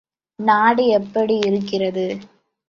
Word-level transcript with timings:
நாடு 0.39 0.85
எப்படி 0.89 1.35
இருக்கிறது? 1.41 2.07